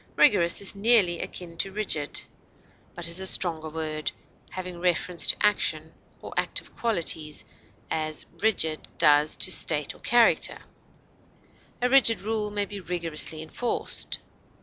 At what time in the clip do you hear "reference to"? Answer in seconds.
4.79-5.35